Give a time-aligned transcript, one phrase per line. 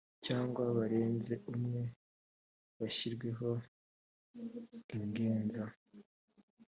[0.25, 1.81] cyangwa barenze umwe
[2.79, 3.49] bashyirwaho
[4.95, 5.63] ingenza